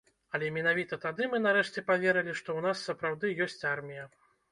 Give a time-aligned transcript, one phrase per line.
[0.35, 4.09] Але менавіта тады мы нарэшце паверылі, што ў нас сапраўды ёсць армія.